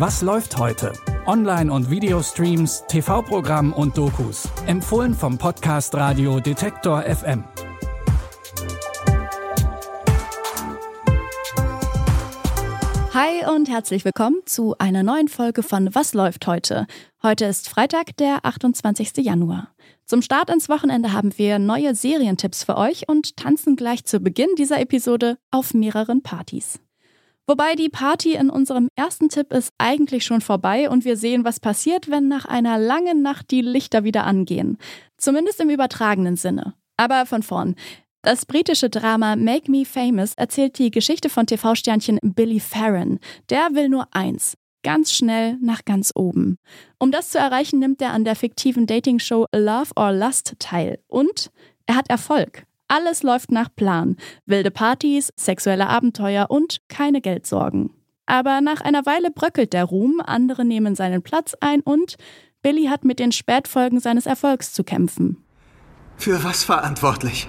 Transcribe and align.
Was 0.00 0.22
läuft 0.22 0.56
heute? 0.56 0.94
Online- 1.26 1.70
und 1.70 1.90
Videostreams, 1.90 2.84
TV-Programm 2.88 3.74
und 3.74 3.98
Dokus. 3.98 4.48
Empfohlen 4.66 5.12
vom 5.12 5.36
Podcast 5.36 5.94
Radio 5.94 6.40
Detektor 6.40 7.02
FM. 7.02 7.44
Hi 13.12 13.44
und 13.54 13.68
herzlich 13.68 14.06
willkommen 14.06 14.36
zu 14.46 14.74
einer 14.78 15.02
neuen 15.02 15.28
Folge 15.28 15.62
von 15.62 15.94
Was 15.94 16.14
läuft 16.14 16.46
heute? 16.46 16.86
Heute 17.22 17.44
ist 17.44 17.68
Freitag, 17.68 18.16
der 18.16 18.46
28. 18.46 19.18
Januar. 19.18 19.68
Zum 20.06 20.22
Start 20.22 20.48
ins 20.48 20.70
Wochenende 20.70 21.12
haben 21.12 21.36
wir 21.36 21.58
neue 21.58 21.94
Serientipps 21.94 22.64
für 22.64 22.78
euch 22.78 23.06
und 23.06 23.36
tanzen 23.36 23.76
gleich 23.76 24.06
zu 24.06 24.20
Beginn 24.20 24.48
dieser 24.56 24.80
Episode 24.80 25.36
auf 25.50 25.74
mehreren 25.74 26.22
Partys. 26.22 26.80
Wobei 27.46 27.74
die 27.74 27.88
Party 27.88 28.34
in 28.34 28.48
unserem 28.48 28.88
ersten 28.94 29.28
Tipp 29.28 29.52
ist 29.52 29.72
eigentlich 29.78 30.24
schon 30.24 30.40
vorbei 30.40 30.88
und 30.88 31.04
wir 31.04 31.16
sehen, 31.16 31.44
was 31.44 31.58
passiert, 31.58 32.10
wenn 32.10 32.28
nach 32.28 32.44
einer 32.44 32.78
langen 32.78 33.22
Nacht 33.22 33.50
die 33.50 33.62
Lichter 33.62 34.04
wieder 34.04 34.24
angehen. 34.24 34.78
Zumindest 35.16 35.60
im 35.60 35.70
übertragenen 35.70 36.36
Sinne. 36.36 36.74
Aber 36.96 37.26
von 37.26 37.42
vorn. 37.42 37.74
Das 38.22 38.44
britische 38.44 38.90
Drama 38.90 39.34
Make 39.34 39.70
Me 39.70 39.86
Famous 39.86 40.34
erzählt 40.34 40.78
die 40.78 40.90
Geschichte 40.90 41.30
von 41.30 41.46
TV-Sternchen 41.46 42.18
Billy 42.22 42.60
Farron. 42.60 43.18
Der 43.48 43.70
will 43.72 43.88
nur 43.88 44.06
eins. 44.12 44.56
Ganz 44.82 45.12
schnell 45.12 45.56
nach 45.60 45.84
ganz 45.84 46.12
oben. 46.14 46.56
Um 46.98 47.10
das 47.10 47.30
zu 47.30 47.38
erreichen, 47.38 47.78
nimmt 47.78 48.00
er 48.00 48.12
an 48.12 48.24
der 48.24 48.36
fiktiven 48.36 48.86
Dating-Show 48.86 49.46
Love 49.54 49.90
or 49.96 50.12
Lust 50.12 50.54
teil. 50.58 50.98
Und 51.08 51.50
er 51.86 51.96
hat 51.96 52.08
Erfolg. 52.10 52.66
Alles 52.90 53.22
läuft 53.22 53.52
nach 53.52 53.68
Plan. 53.76 54.16
Wilde 54.46 54.72
Partys, 54.72 55.32
sexuelle 55.36 55.88
Abenteuer 55.88 56.46
und 56.50 56.78
keine 56.88 57.20
Geldsorgen. 57.20 57.94
Aber 58.26 58.60
nach 58.60 58.80
einer 58.80 59.06
Weile 59.06 59.30
bröckelt 59.30 59.72
der 59.72 59.84
Ruhm, 59.84 60.20
andere 60.26 60.64
nehmen 60.64 60.96
seinen 60.96 61.22
Platz 61.22 61.54
ein 61.60 61.82
und 61.82 62.16
Billy 62.62 62.86
hat 62.86 63.04
mit 63.04 63.20
den 63.20 63.30
Spätfolgen 63.30 64.00
seines 64.00 64.26
Erfolgs 64.26 64.72
zu 64.72 64.82
kämpfen. 64.82 65.36
Für 66.16 66.42
was 66.42 66.64
verantwortlich? 66.64 67.48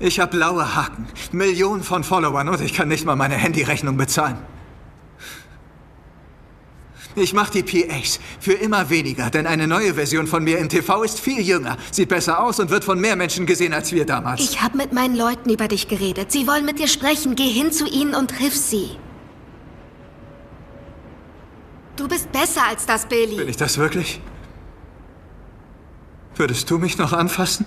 Ich 0.00 0.18
habe 0.18 0.36
blaue 0.36 0.74
Haken, 0.74 1.06
Millionen 1.30 1.84
von 1.84 2.02
Followern 2.02 2.48
und 2.48 2.60
ich 2.60 2.74
kann 2.74 2.88
nicht 2.88 3.04
mal 3.04 3.14
meine 3.14 3.36
Handyrechnung 3.36 3.96
bezahlen. 3.96 4.38
Ich 7.18 7.32
mache 7.32 7.50
die 7.50 7.62
PAs 7.62 8.20
für 8.40 8.52
immer 8.52 8.90
weniger, 8.90 9.30
denn 9.30 9.46
eine 9.46 9.66
neue 9.66 9.94
Version 9.94 10.26
von 10.26 10.44
mir 10.44 10.58
im 10.58 10.68
TV 10.68 11.02
ist 11.02 11.18
viel 11.18 11.40
jünger, 11.40 11.78
sieht 11.90 12.10
besser 12.10 12.42
aus 12.42 12.60
und 12.60 12.68
wird 12.68 12.84
von 12.84 13.00
mehr 13.00 13.16
Menschen 13.16 13.46
gesehen 13.46 13.72
als 13.72 13.90
wir 13.92 14.04
damals. 14.04 14.42
Ich 14.42 14.60
habe 14.60 14.76
mit 14.76 14.92
meinen 14.92 15.16
Leuten 15.16 15.48
über 15.48 15.66
dich 15.66 15.88
geredet. 15.88 16.30
Sie 16.30 16.46
wollen 16.46 16.66
mit 16.66 16.78
dir 16.78 16.88
sprechen. 16.88 17.34
Geh 17.34 17.48
hin 17.48 17.72
zu 17.72 17.86
ihnen 17.86 18.14
und 18.14 18.32
triff 18.32 18.54
sie. 18.54 18.90
Du 21.96 22.06
bist 22.06 22.30
besser 22.32 22.64
als 22.68 22.84
das, 22.84 23.06
Billy. 23.06 23.36
Bin 23.36 23.48
ich 23.48 23.56
das 23.56 23.78
wirklich? 23.78 24.20
Würdest 26.34 26.70
du 26.70 26.76
mich 26.76 26.98
noch 26.98 27.14
anfassen? 27.14 27.64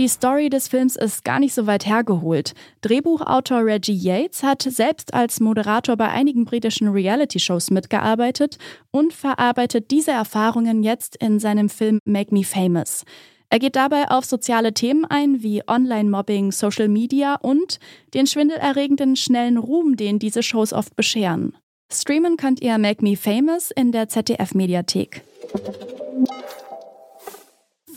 Die 0.00 0.08
Story 0.08 0.48
des 0.48 0.68
Films 0.68 0.96
ist 0.96 1.26
gar 1.26 1.38
nicht 1.38 1.52
so 1.52 1.66
weit 1.66 1.84
hergeholt. 1.84 2.54
Drehbuchautor 2.80 3.66
Reggie 3.66 3.92
Yates 3.92 4.42
hat 4.42 4.62
selbst 4.62 5.12
als 5.12 5.40
Moderator 5.40 5.94
bei 5.94 6.08
einigen 6.08 6.46
britischen 6.46 6.88
Reality-Shows 6.88 7.70
mitgearbeitet 7.70 8.56
und 8.90 9.12
verarbeitet 9.12 9.90
diese 9.90 10.12
Erfahrungen 10.12 10.82
jetzt 10.82 11.16
in 11.16 11.38
seinem 11.38 11.68
Film 11.68 11.98
Make 12.06 12.34
Me 12.34 12.44
Famous. 12.44 13.04
Er 13.50 13.58
geht 13.58 13.76
dabei 13.76 14.08
auf 14.10 14.24
soziale 14.24 14.72
Themen 14.72 15.04
ein 15.04 15.42
wie 15.42 15.68
Online-Mobbing, 15.68 16.50
Social 16.50 16.88
Media 16.88 17.34
und 17.34 17.78
den 18.14 18.26
schwindelerregenden 18.26 19.16
schnellen 19.16 19.58
Ruhm, 19.58 19.98
den 19.98 20.18
diese 20.18 20.42
Shows 20.42 20.72
oft 20.72 20.96
bescheren. 20.96 21.54
Streamen 21.92 22.38
könnt 22.38 22.62
ihr 22.62 22.78
Make 22.78 23.04
Me 23.04 23.18
Famous 23.18 23.70
in 23.70 23.92
der 23.92 24.08
ZDF-Mediathek. 24.08 25.20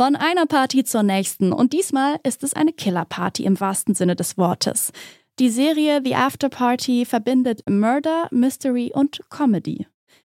Von 0.03 0.17
einer 0.17 0.47
Party 0.47 0.83
zur 0.83 1.01
nächsten 1.01 1.53
und 1.53 1.71
diesmal 1.71 2.19
ist 2.23 2.43
es 2.43 2.53
eine 2.53 2.73
Killerparty 2.73 3.45
im 3.45 3.57
wahrsten 3.57 3.95
Sinne 3.95 4.17
des 4.17 4.37
Wortes. 4.37 4.91
Die 5.39 5.47
Serie 5.47 6.01
The 6.03 6.15
After 6.15 6.49
Party 6.49 7.05
verbindet 7.05 7.61
Murder, 7.69 8.27
Mystery 8.29 8.91
und 8.93 9.21
Comedy. 9.29 9.87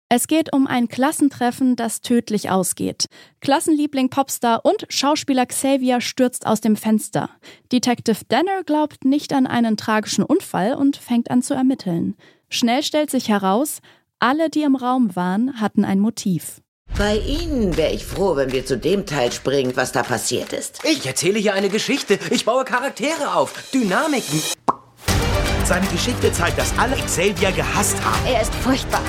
Es 0.10 0.28
geht 0.28 0.52
um 0.52 0.68
ein 0.68 0.90
Klassentreffen, 0.90 1.78
das 1.78 2.02
tödlich 2.02 2.50
ausgeht. 2.50 3.06
Klassenliebling 3.40 4.10
Popstar 4.10 4.66
und 4.66 4.88
Schauspieler 4.90 5.46
Xavier 5.46 6.02
stürzt 6.02 6.46
aus 6.46 6.60
dem 6.60 6.76
Fenster. 6.76 7.30
Detective 7.72 8.26
Danner 8.28 8.66
glaubt 8.66 9.06
nicht 9.06 9.32
an 9.32 9.48
einen 9.48 9.78
tragischen 9.78 10.26
Unfall 10.26 10.74
und 10.74 10.98
fängt 10.98 11.32
an 11.32 11.42
zu 11.42 11.54
ermitteln. 11.54 12.18
Schnell 12.50 12.84
stellt 12.84 13.10
sich 13.10 13.30
heraus, 13.30 13.80
alle, 14.20 14.50
die 14.50 14.64
im 14.64 14.76
Raum 14.76 15.16
waren, 15.16 15.62
hatten 15.62 15.86
ein 15.86 16.02
Motiv. 16.02 16.62
Bei 16.98 17.18
Ihnen 17.18 17.78
wäre 17.78 17.92
ich 17.92 18.06
froh, 18.06 18.36
wenn 18.36 18.52
wir 18.52 18.66
zu 18.66 18.78
dem 18.78 19.06
Teil 19.06 19.32
springen, 19.32 19.72
was 19.76 19.92
da 19.92 20.04
passiert 20.04 20.54
ist. 20.54 20.80
Ich 20.84 21.06
erzähle 21.06 21.40
hier 21.40 21.54
eine 21.54 21.70
Geschichte. 21.70 22.20
Ich 22.30 22.46
baue 22.46 22.64
Charaktere 22.66 23.34
auf, 23.34 23.54
Dynamiken. 23.74 24.42
Seine 25.66 25.88
Geschichte 25.88 26.32
zeigt, 26.32 26.58
dass 26.60 26.78
alle 26.78 26.96
Xavier 26.98 27.52
gehasst 27.54 27.96
haben. 28.04 28.20
Er 28.28 28.42
ist 28.42 28.54
furchtbar. 28.56 29.02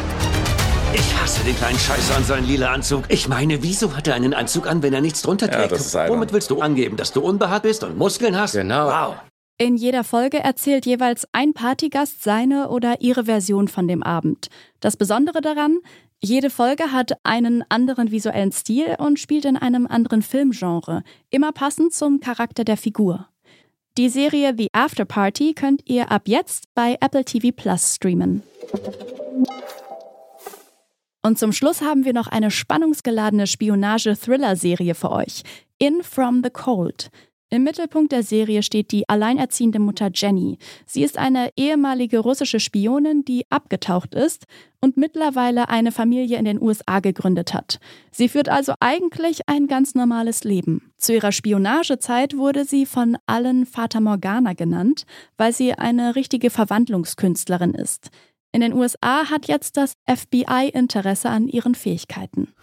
Ich 0.94 1.14
hasse 1.20 1.42
den 1.44 1.56
kleinen 1.56 1.78
Scheißer 1.78 2.16
an 2.16 2.24
seinen 2.24 2.46
lila 2.46 2.70
Anzug. 2.72 3.04
Ich 3.08 3.26
meine, 3.28 3.62
wieso 3.62 3.96
hat 3.96 4.06
er 4.06 4.14
einen 4.14 4.32
Anzug 4.34 4.66
an, 4.66 4.82
wenn 4.82 4.92
er 4.92 5.00
nichts 5.00 5.22
drunter 5.22 5.46
Ja, 5.50 5.58
trägt? 5.58 5.72
das 5.72 5.86
ist 5.86 5.96
albern. 5.96 6.16
Womit 6.16 6.32
willst 6.32 6.50
du 6.50 6.60
angeben, 6.60 6.96
dass 6.96 7.12
du 7.12 7.20
unbehaart 7.20 7.62
bist 7.62 7.82
und 7.82 7.96
Muskeln 7.98 8.38
hast? 8.38 8.52
Genau. 8.52 8.86
Wow. 8.88 9.14
In 9.58 9.76
jeder 9.76 10.02
Folge 10.02 10.38
erzählt 10.38 10.86
jeweils 10.86 11.26
ein 11.32 11.52
Partygast 11.52 12.22
seine 12.22 12.70
oder 12.70 13.00
ihre 13.00 13.26
Version 13.26 13.68
von 13.68 13.86
dem 13.86 14.02
Abend. 14.02 14.48
Das 14.80 14.96
Besondere 14.96 15.40
daran, 15.40 15.78
jede 16.20 16.50
Folge 16.50 16.92
hat 16.92 17.12
einen 17.24 17.64
anderen 17.68 18.10
visuellen 18.10 18.52
Stil 18.52 18.96
und 18.98 19.18
spielt 19.18 19.44
in 19.44 19.56
einem 19.56 19.86
anderen 19.86 20.22
Filmgenre, 20.22 21.02
immer 21.30 21.52
passend 21.52 21.92
zum 21.92 22.20
Charakter 22.20 22.64
der 22.64 22.76
Figur. 22.76 23.28
Die 23.98 24.08
Serie 24.08 24.54
The 24.56 24.68
After 24.72 25.04
Party 25.04 25.52
könnt 25.52 25.82
ihr 25.84 26.10
ab 26.10 26.22
jetzt 26.26 26.72
bei 26.74 26.96
Apple 27.00 27.24
TV 27.24 27.50
Plus 27.54 27.96
streamen. 27.96 28.42
Und 31.22 31.38
zum 31.38 31.52
Schluss 31.52 31.82
haben 31.82 32.04
wir 32.04 32.12
noch 32.12 32.26
eine 32.26 32.50
spannungsgeladene 32.50 33.46
Spionage-Thriller-Serie 33.46 34.94
für 34.94 35.12
euch. 35.12 35.42
In 35.78 36.02
From 36.02 36.42
the 36.42 36.50
Cold. 36.50 37.10
Im 37.52 37.64
Mittelpunkt 37.64 38.12
der 38.12 38.22
Serie 38.22 38.62
steht 38.62 38.92
die 38.92 39.06
alleinerziehende 39.10 39.78
Mutter 39.78 40.10
Jenny. 40.14 40.56
Sie 40.86 41.04
ist 41.04 41.18
eine 41.18 41.50
ehemalige 41.54 42.20
russische 42.20 42.60
Spionin, 42.60 43.26
die 43.26 43.44
abgetaucht 43.50 44.14
ist 44.14 44.46
und 44.80 44.96
mittlerweile 44.96 45.68
eine 45.68 45.92
Familie 45.92 46.38
in 46.38 46.46
den 46.46 46.62
USA 46.62 47.00
gegründet 47.00 47.52
hat. 47.52 47.78
Sie 48.10 48.30
führt 48.30 48.48
also 48.48 48.72
eigentlich 48.80 49.50
ein 49.50 49.66
ganz 49.66 49.94
normales 49.94 50.44
Leben. 50.44 50.94
Zu 50.96 51.12
ihrer 51.12 51.30
Spionagezeit 51.30 52.38
wurde 52.38 52.64
sie 52.64 52.86
von 52.86 53.18
allen 53.26 53.66
Fata 53.66 54.00
Morgana 54.00 54.54
genannt, 54.54 55.04
weil 55.36 55.52
sie 55.52 55.74
eine 55.74 56.16
richtige 56.16 56.48
Verwandlungskünstlerin 56.48 57.74
ist. 57.74 58.08
In 58.52 58.62
den 58.62 58.72
USA 58.72 59.28
hat 59.28 59.46
jetzt 59.46 59.76
das 59.76 59.92
FBI 60.08 60.70
Interesse 60.72 61.28
an 61.28 61.48
ihren 61.48 61.74
Fähigkeiten. 61.74 62.54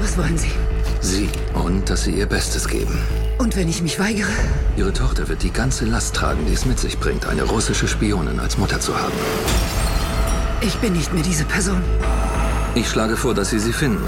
Was 0.00 0.16
wollen 0.16 0.38
Sie? 0.38 0.52
Sie 1.00 1.28
und 1.54 1.88
dass 1.90 2.04
Sie 2.04 2.12
ihr 2.12 2.26
Bestes 2.26 2.68
geben. 2.68 2.98
Und 3.38 3.56
wenn 3.56 3.68
ich 3.68 3.82
mich 3.82 3.98
weigere? 3.98 4.30
Ihre 4.76 4.92
Tochter 4.92 5.28
wird 5.28 5.42
die 5.42 5.52
ganze 5.52 5.84
Last 5.84 6.14
tragen, 6.14 6.44
die 6.46 6.52
es 6.52 6.64
mit 6.64 6.78
sich 6.78 6.98
bringt, 6.98 7.26
eine 7.26 7.44
russische 7.44 7.86
Spionin 7.86 8.40
als 8.40 8.58
Mutter 8.58 8.80
zu 8.80 8.98
haben. 8.98 9.12
Ich 10.60 10.74
bin 10.78 10.92
nicht 10.92 11.14
mehr 11.14 11.22
diese 11.22 11.44
Person. 11.44 11.80
Ich 12.74 12.88
schlage 12.88 13.16
vor, 13.16 13.34
dass 13.34 13.50
Sie 13.50 13.58
sie 13.58 13.72
finden. 13.72 14.04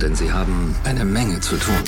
Denn 0.00 0.14
Sie 0.14 0.32
haben 0.32 0.74
eine 0.84 1.04
Menge 1.04 1.40
zu 1.40 1.56
tun. 1.56 1.82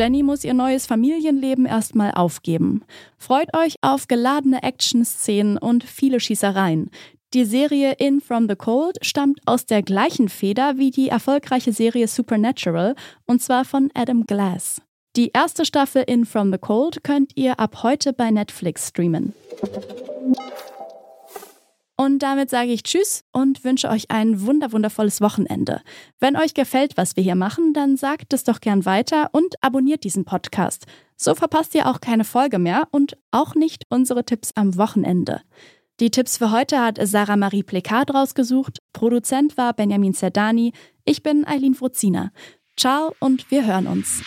Jenny 0.00 0.22
muss 0.22 0.44
ihr 0.44 0.54
neues 0.54 0.86
Familienleben 0.86 1.66
erstmal 1.66 2.12
aufgeben. 2.12 2.86
Freut 3.18 3.54
euch 3.54 3.74
auf 3.82 4.08
geladene 4.08 4.62
Action-Szenen 4.62 5.58
und 5.58 5.84
viele 5.84 6.20
Schießereien. 6.20 6.90
Die 7.34 7.44
Serie 7.44 7.92
In 7.98 8.22
From 8.22 8.48
the 8.48 8.56
Cold 8.56 8.96
stammt 9.02 9.40
aus 9.44 9.66
der 9.66 9.82
gleichen 9.82 10.30
Feder 10.30 10.78
wie 10.78 10.90
die 10.90 11.10
erfolgreiche 11.10 11.74
Serie 11.74 12.08
Supernatural 12.08 12.94
und 13.26 13.42
zwar 13.42 13.66
von 13.66 13.90
Adam 13.92 14.24
Glass. 14.24 14.80
Die 15.16 15.32
erste 15.34 15.66
Staffel 15.66 16.02
In 16.06 16.24
From 16.24 16.50
the 16.50 16.56
Cold 16.56 17.04
könnt 17.04 17.32
ihr 17.34 17.60
ab 17.60 17.82
heute 17.82 18.14
bei 18.14 18.30
Netflix 18.30 18.88
streamen. 18.88 19.34
Und 22.00 22.20
damit 22.20 22.48
sage 22.48 22.72
ich 22.72 22.82
Tschüss 22.82 23.24
und 23.30 23.62
wünsche 23.62 23.90
euch 23.90 24.10
ein 24.10 24.46
wunderwundervolles 24.46 25.20
Wochenende. 25.20 25.82
Wenn 26.18 26.34
euch 26.34 26.54
gefällt, 26.54 26.96
was 26.96 27.14
wir 27.14 27.22
hier 27.22 27.34
machen, 27.34 27.74
dann 27.74 27.98
sagt 27.98 28.32
es 28.32 28.42
doch 28.42 28.62
gern 28.62 28.86
weiter 28.86 29.28
und 29.32 29.56
abonniert 29.60 30.02
diesen 30.02 30.24
Podcast. 30.24 30.86
So 31.18 31.34
verpasst 31.34 31.74
ihr 31.74 31.86
auch 31.86 32.00
keine 32.00 32.24
Folge 32.24 32.58
mehr 32.58 32.88
und 32.90 33.18
auch 33.32 33.54
nicht 33.54 33.84
unsere 33.90 34.24
Tipps 34.24 34.52
am 34.54 34.78
Wochenende. 34.78 35.42
Die 36.00 36.10
Tipps 36.10 36.38
für 36.38 36.50
heute 36.50 36.80
hat 36.80 36.98
Sarah 37.02 37.36
Marie 37.36 37.64
Plekard 37.64 38.14
rausgesucht, 38.14 38.78
Produzent 38.94 39.58
war 39.58 39.74
Benjamin 39.74 40.14
Zerdani, 40.14 40.72
ich 41.04 41.22
bin 41.22 41.46
Eileen 41.46 41.74
Fruzina. 41.74 42.30
Ciao 42.78 43.14
und 43.20 43.50
wir 43.50 43.66
hören 43.66 43.86
uns. 43.86 44.22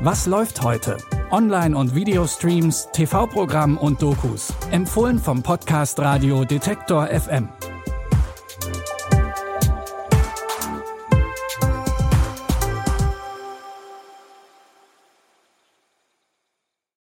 Was 0.00 0.26
läuft 0.26 0.62
heute? 0.62 0.96
Online- 1.34 1.76
und 1.76 1.96
Videostreams, 1.96 2.90
TV-Programmen 2.92 3.76
und 3.76 4.00
Dokus. 4.00 4.54
Empfohlen 4.70 5.18
vom 5.18 5.42
Podcast 5.42 5.98
Radio 5.98 6.44
Detektor 6.44 7.08
FM. 7.08 7.48